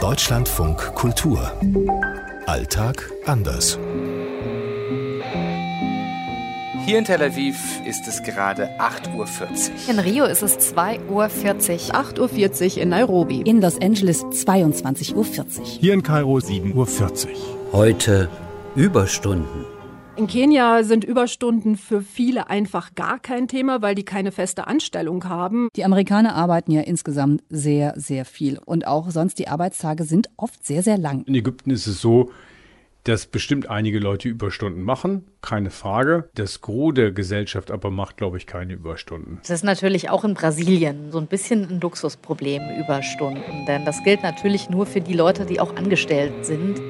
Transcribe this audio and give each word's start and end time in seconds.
Deutschlandfunk 0.00 0.94
Kultur. 0.94 1.52
Alltag 2.46 3.10
anders. 3.26 3.76
Hier 6.86 6.98
in 6.98 7.04
Tel 7.04 7.20
Aviv 7.20 7.56
ist 7.84 8.06
es 8.06 8.22
gerade 8.22 8.68
8.40 8.78 9.16
Uhr. 9.16 9.26
In 9.88 9.98
Rio 9.98 10.24
ist 10.24 10.42
es 10.42 10.72
2.40 10.72 11.08
Uhr. 11.08 11.26
8.40 11.26 12.76
Uhr 12.76 12.82
in 12.82 12.88
Nairobi. 12.90 13.40
In 13.40 13.60
Los 13.60 13.80
Angeles 13.80 14.22
22.40 14.24 15.14
Uhr. 15.14 15.24
Hier 15.64 15.94
in 15.94 16.04
Kairo 16.04 16.36
7.40 16.36 16.74
Uhr. 16.74 17.32
Heute 17.72 18.28
Überstunden. 18.76 19.77
In 20.18 20.26
Kenia 20.26 20.82
sind 20.82 21.04
Überstunden 21.04 21.76
für 21.76 22.02
viele 22.02 22.50
einfach 22.50 22.96
gar 22.96 23.20
kein 23.20 23.46
Thema, 23.46 23.82
weil 23.82 23.94
die 23.94 24.04
keine 24.04 24.32
feste 24.32 24.66
Anstellung 24.66 25.28
haben. 25.28 25.68
Die 25.76 25.84
Amerikaner 25.84 26.34
arbeiten 26.34 26.72
ja 26.72 26.80
insgesamt 26.80 27.44
sehr, 27.50 27.94
sehr 27.96 28.24
viel. 28.24 28.58
Und 28.58 28.84
auch 28.84 29.12
sonst 29.12 29.38
die 29.38 29.46
Arbeitstage 29.46 30.02
sind 30.02 30.28
oft 30.36 30.66
sehr, 30.66 30.82
sehr 30.82 30.98
lang. 30.98 31.22
In 31.26 31.36
Ägypten 31.36 31.70
ist 31.70 31.86
es 31.86 32.00
so, 32.00 32.32
dass 33.04 33.26
bestimmt 33.26 33.70
einige 33.70 34.00
Leute 34.00 34.28
Überstunden 34.28 34.82
machen, 34.82 35.24
keine 35.40 35.70
Frage. 35.70 36.28
Das 36.34 36.62
Gros 36.62 36.94
der 36.94 37.12
Gesellschaft 37.12 37.70
aber 37.70 37.92
macht, 37.92 38.16
glaube 38.16 38.38
ich, 38.38 38.48
keine 38.48 38.72
Überstunden. 38.72 39.38
Das 39.42 39.50
ist 39.50 39.64
natürlich 39.64 40.10
auch 40.10 40.24
in 40.24 40.34
Brasilien 40.34 41.12
so 41.12 41.18
ein 41.18 41.28
bisschen 41.28 41.70
ein 41.70 41.80
Luxusproblem, 41.80 42.76
Überstunden. 42.76 43.66
Denn 43.68 43.84
das 43.84 44.02
gilt 44.02 44.24
natürlich 44.24 44.68
nur 44.68 44.84
für 44.84 45.00
die 45.00 45.14
Leute, 45.14 45.46
die 45.46 45.60
auch 45.60 45.76
angestellt 45.76 46.44
sind. 46.44 46.80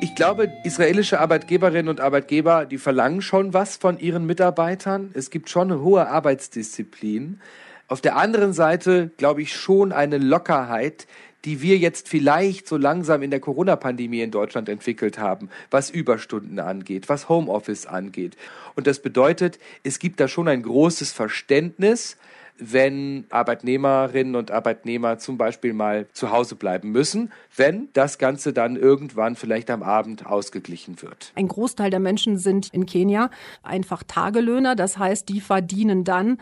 Ich 0.00 0.14
glaube, 0.14 0.52
israelische 0.62 1.18
Arbeitgeberinnen 1.18 1.88
und 1.88 2.00
Arbeitgeber, 2.00 2.66
die 2.66 2.78
verlangen 2.78 3.20
schon 3.20 3.52
was 3.52 3.76
von 3.76 3.98
ihren 3.98 4.26
Mitarbeitern. 4.26 5.10
Es 5.14 5.30
gibt 5.30 5.50
schon 5.50 5.72
eine 5.72 5.80
hohe 5.80 6.06
Arbeitsdisziplin. 6.06 7.40
Auf 7.88 8.00
der 8.00 8.16
anderen 8.16 8.52
Seite 8.52 9.10
glaube 9.16 9.42
ich 9.42 9.52
schon 9.52 9.90
eine 9.90 10.18
Lockerheit, 10.18 11.08
die 11.44 11.62
wir 11.62 11.78
jetzt 11.78 12.08
vielleicht 12.08 12.68
so 12.68 12.76
langsam 12.76 13.22
in 13.22 13.32
der 13.32 13.40
Corona-Pandemie 13.40 14.20
in 14.20 14.30
Deutschland 14.30 14.68
entwickelt 14.68 15.18
haben, 15.18 15.48
was 15.70 15.90
Überstunden 15.90 16.60
angeht, 16.60 17.08
was 17.08 17.28
Homeoffice 17.28 17.86
angeht. 17.86 18.36
Und 18.76 18.86
das 18.86 19.00
bedeutet, 19.00 19.58
es 19.82 19.98
gibt 19.98 20.20
da 20.20 20.28
schon 20.28 20.46
ein 20.46 20.62
großes 20.62 21.10
Verständnis, 21.10 22.16
wenn 22.58 23.24
Arbeitnehmerinnen 23.30 24.36
und 24.36 24.50
Arbeitnehmer 24.50 25.18
zum 25.18 25.38
Beispiel 25.38 25.72
mal 25.72 26.06
zu 26.12 26.30
Hause 26.30 26.56
bleiben 26.56 26.90
müssen, 26.90 27.32
wenn 27.56 27.88
das 27.92 28.18
Ganze 28.18 28.52
dann 28.52 28.76
irgendwann 28.76 29.36
vielleicht 29.36 29.70
am 29.70 29.82
Abend 29.82 30.26
ausgeglichen 30.26 31.00
wird. 31.02 31.32
Ein 31.34 31.48
Großteil 31.48 31.90
der 31.90 32.00
Menschen 32.00 32.38
sind 32.38 32.68
in 32.72 32.86
Kenia 32.86 33.30
einfach 33.62 34.02
Tagelöhner, 34.02 34.76
das 34.76 34.98
heißt, 34.98 35.28
die 35.28 35.40
verdienen 35.40 36.04
dann 36.04 36.38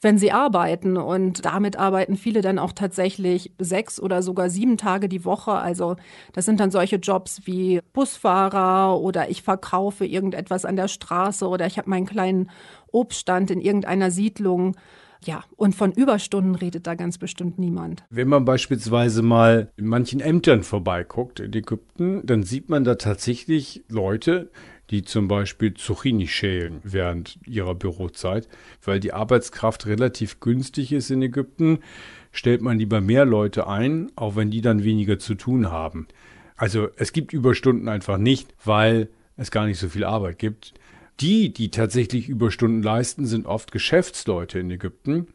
wenn 0.00 0.18
sie 0.18 0.32
arbeiten. 0.32 0.96
Und 0.96 1.44
damit 1.44 1.76
arbeiten 1.76 2.16
viele 2.16 2.40
dann 2.40 2.58
auch 2.58 2.72
tatsächlich 2.72 3.52
sechs 3.58 4.00
oder 4.00 4.22
sogar 4.22 4.50
sieben 4.50 4.76
Tage 4.76 5.08
die 5.08 5.24
Woche. 5.24 5.52
Also 5.52 5.96
das 6.32 6.44
sind 6.44 6.60
dann 6.60 6.70
solche 6.70 6.96
Jobs 6.96 7.42
wie 7.44 7.80
Busfahrer 7.92 8.98
oder 8.98 9.30
ich 9.30 9.42
verkaufe 9.42 10.06
irgendetwas 10.06 10.64
an 10.64 10.76
der 10.76 10.88
Straße 10.88 11.46
oder 11.46 11.66
ich 11.66 11.78
habe 11.78 11.90
meinen 11.90 12.06
kleinen 12.06 12.50
Obststand 12.92 13.50
in 13.50 13.60
irgendeiner 13.60 14.10
Siedlung. 14.10 14.76
Ja, 15.22 15.44
und 15.56 15.74
von 15.74 15.92
Überstunden 15.92 16.54
redet 16.54 16.86
da 16.86 16.94
ganz 16.94 17.18
bestimmt 17.18 17.58
niemand. 17.58 18.04
Wenn 18.08 18.28
man 18.28 18.46
beispielsweise 18.46 19.20
mal 19.20 19.70
in 19.76 19.86
manchen 19.86 20.20
Ämtern 20.20 20.62
vorbeiguckt 20.62 21.40
in 21.40 21.52
Ägypten, 21.52 22.22
dann 22.24 22.42
sieht 22.42 22.70
man 22.70 22.84
da 22.84 22.94
tatsächlich 22.94 23.84
Leute, 23.88 24.50
die 24.90 25.02
zum 25.02 25.28
Beispiel 25.28 25.74
Zucchini 25.74 26.26
schälen 26.26 26.80
während 26.82 27.38
ihrer 27.46 27.74
Bürozeit, 27.74 28.48
weil 28.84 29.00
die 29.00 29.12
Arbeitskraft 29.12 29.86
relativ 29.86 30.40
günstig 30.40 30.92
ist 30.92 31.10
in 31.10 31.22
Ägypten, 31.22 31.78
stellt 32.32 32.60
man 32.60 32.78
lieber 32.78 33.00
mehr 33.00 33.24
Leute 33.24 33.66
ein, 33.66 34.10
auch 34.16 34.36
wenn 34.36 34.50
die 34.50 34.60
dann 34.60 34.84
weniger 34.84 35.18
zu 35.18 35.34
tun 35.34 35.70
haben. 35.70 36.08
Also 36.56 36.88
es 36.96 37.12
gibt 37.12 37.32
Überstunden 37.32 37.88
einfach 37.88 38.18
nicht, 38.18 38.54
weil 38.64 39.08
es 39.36 39.50
gar 39.50 39.66
nicht 39.66 39.78
so 39.78 39.88
viel 39.88 40.04
Arbeit 40.04 40.38
gibt. 40.38 40.74
Die, 41.20 41.52
die 41.52 41.70
tatsächlich 41.70 42.28
Überstunden 42.28 42.82
leisten, 42.82 43.26
sind 43.26 43.46
oft 43.46 43.72
Geschäftsleute 43.72 44.58
in 44.58 44.70
Ägypten, 44.70 45.28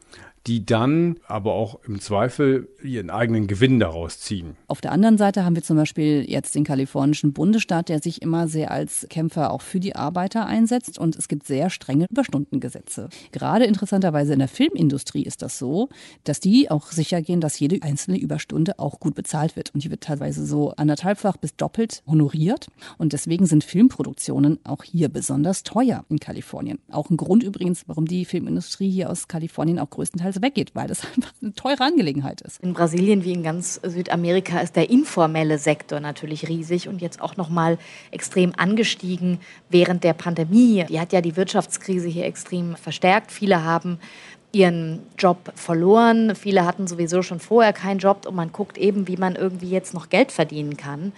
die 0.48 0.66
dann 0.66 1.18
aber 1.28 1.54
auch 1.54 1.80
im 1.88 2.00
Zweifel 2.00 2.70
ihren 2.84 3.10
eigenen 3.10 3.48
Gewinn 3.48 3.80
daraus 3.80 4.20
ziehen. 4.20 4.56
Auf 4.68 4.80
der 4.80 4.92
anderen 4.92 5.18
Seite 5.18 5.44
haben 5.44 5.56
wir 5.56 5.64
zum 5.64 5.78
Beispiel 5.78 6.24
jetzt 6.30 6.54
den 6.54 6.64
kalifornischen 6.64 7.34
Bundesstaat, 7.34 7.90
der 7.90 8.02
sich 8.02 8.22
immer 8.22 8.48
sehr 8.48 8.72
als 8.72 9.08
Kämpfer 9.10 9.52
auch 9.52 9.62
für 9.62 9.80
die 9.80 9.96
Arbeiter 9.96 10.46
einsetzt 10.46 11.00
und 11.00 11.16
es 11.16 11.28
gibt 11.28 11.48
sehr 11.48 11.70
strenge 11.70 12.06
Überstundengesetze. 12.10 13.10
Gerade 13.32 13.66
interessanterweise 13.66 14.34
in 14.34 14.40
der 14.40 14.48
Filmindustrie 14.48 15.24
ist 15.24 15.42
das 15.42 15.58
so, 15.58 15.90
dass 16.24 16.40
die 16.40 16.70
auch 16.70 16.92
sicher 16.92 17.22
gehen, 17.22 17.42
dass 17.42 17.60
jede 17.60 17.82
einzelne 17.82 18.20
Überstunde 18.20 18.78
auch 18.78 19.00
gut 19.00 19.16
bezahlt 19.16 19.56
wird 19.56 19.74
und 19.74 19.84
die 19.84 19.90
wird 19.90 20.02
teilweise 20.02 20.46
so 20.46 20.72
anderthalbfach 20.72 21.38
bis 21.38 21.56
doppelt 21.56 22.04
honoriert 22.06 22.68
und 22.98 23.14
deswegen 23.14 23.48
sind 23.48 23.64
Filmproduktionen 23.64 24.60
auch 24.64 24.84
hier 24.84 25.10
besonders 25.10 25.64
teuer 25.64 26.06
in 26.10 26.20
Kalifornien. 26.20 26.80
Auch 26.92 27.10
ein 27.10 27.18
Grund 27.18 27.44
übrigens, 27.44 27.84
warum 27.88 28.06
die 28.06 28.26
Filmindustrie 28.26 28.92
hier 28.92 29.10
aus 29.10 29.28
Kalifornien 29.28 29.80
auch 29.80 29.90
größtenteils 29.90 30.35
weggeht, 30.42 30.72
weil 30.74 30.88
das 30.88 31.04
einfach 31.16 31.34
eine 31.42 31.54
teure 31.54 31.84
Angelegenheit 31.84 32.42
ist. 32.42 32.62
In 32.62 32.74
Brasilien 32.74 33.24
wie 33.24 33.34
in 33.34 33.44
ganz 33.44 33.80
Südamerika 33.84 34.60
ist 34.60 34.76
der 34.76 34.90
informelle 34.90 35.58
Sektor 35.58 36.00
natürlich 36.00 36.48
riesig 36.48 36.88
und 36.88 37.02
jetzt 37.02 37.22
auch 37.22 37.38
noch 37.38 37.50
mal 37.50 37.78
extrem 38.12 38.54
angestiegen 38.56 39.40
während 39.70 40.04
der 40.04 40.14
Pandemie. 40.14 40.86
Die 40.90 41.00
hat 41.00 41.14
ja 41.14 41.22
die 41.22 41.36
Wirtschaftskrise 41.36 42.08
hier 42.08 42.26
extrem 42.26 42.76
verstärkt. 42.76 43.32
Viele 43.32 43.64
haben 43.64 44.00
ihren 44.56 45.02
Job 45.18 45.52
verloren. 45.56 46.34
Viele 46.36 46.66
hatten 46.66 46.88
sowieso 46.88 47.22
schon 47.22 47.40
vorher 47.40 47.74
keinen 47.74 48.00
Job 48.00 48.26
und 48.26 48.36
man 48.36 48.52
guckt 48.54 48.78
eben, 48.78 49.08
wie 49.08 49.18
man 49.18 49.36
irgendwie 49.36 49.70
jetzt 49.70 49.94
noch 49.94 50.10
Geld 50.10 50.32
verdienen 50.32 50.78
kann. 50.78 51.12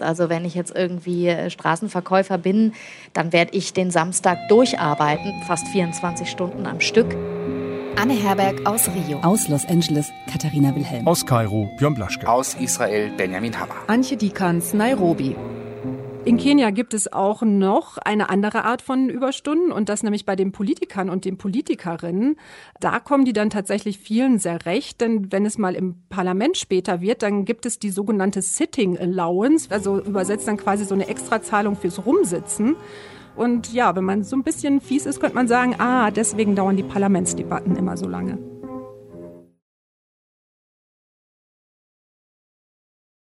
Also 0.00 0.28
wenn 0.28 0.44
ich 0.44 0.54
jetzt 0.54 0.74
irgendwie 0.74 1.50
Straßenverkäufer 1.50 2.38
bin, 2.38 2.72
dann 3.12 3.32
werde 3.32 3.56
ich 3.56 3.72
den 3.72 3.90
Samstag 3.90 4.48
durcharbeiten, 4.48 5.42
fast 5.46 5.68
24 5.68 6.30
Stunden 6.30 6.66
am 6.66 6.80
Stück. 6.80 7.14
Anne 8.00 8.14
Herberg 8.14 8.64
aus 8.64 8.88
Rio. 8.94 9.18
Aus 9.22 9.48
Los 9.48 9.66
Angeles 9.66 10.12
Katharina 10.30 10.72
Wilhelm. 10.72 11.04
Aus 11.08 11.26
Kairo 11.26 11.68
Björn 11.78 11.94
Blaschke. 11.94 12.28
Aus 12.28 12.54
Israel 12.54 13.10
Benjamin 13.16 13.58
Hammer. 13.58 13.74
Antje 13.88 14.16
Dikans, 14.16 14.72
Nairobi. 14.72 15.34
In 16.24 16.36
Kenia 16.36 16.70
gibt 16.70 16.94
es 16.94 17.12
auch 17.12 17.42
noch 17.42 17.98
eine 17.98 18.30
andere 18.30 18.64
Art 18.64 18.82
von 18.82 19.08
Überstunden 19.08 19.72
und 19.72 19.88
das 19.88 20.04
nämlich 20.04 20.24
bei 20.24 20.36
den 20.36 20.52
Politikern 20.52 21.10
und 21.10 21.24
den 21.24 21.38
Politikerinnen. 21.38 22.36
Da 22.78 23.00
kommen 23.00 23.24
die 23.24 23.32
dann 23.32 23.50
tatsächlich 23.50 23.98
vielen 23.98 24.38
sehr 24.38 24.64
recht, 24.64 25.00
denn 25.00 25.32
wenn 25.32 25.44
es 25.44 25.58
mal 25.58 25.74
im 25.74 25.96
Parlament 26.08 26.56
später 26.56 27.00
wird, 27.00 27.24
dann 27.24 27.44
gibt 27.46 27.66
es 27.66 27.80
die 27.80 27.90
sogenannte 27.90 28.42
Sitting 28.42 28.96
Allowance, 28.96 29.72
also 29.72 30.00
übersetzt 30.00 30.46
dann 30.46 30.56
quasi 30.56 30.84
so 30.84 30.94
eine 30.94 31.08
Extrazahlung 31.08 31.74
fürs 31.74 32.06
Rumsitzen. 32.06 32.76
Und 33.38 33.72
ja, 33.72 33.94
wenn 33.94 34.02
man 34.02 34.24
so 34.24 34.34
ein 34.34 34.42
bisschen 34.42 34.80
fies 34.80 35.06
ist, 35.06 35.20
könnte 35.20 35.36
man 35.36 35.46
sagen, 35.46 35.76
ah, 35.78 36.10
deswegen 36.10 36.56
dauern 36.56 36.76
die 36.76 36.82
Parlamentsdebatten 36.82 37.76
immer 37.76 37.96
so 37.96 38.08
lange. 38.08 38.36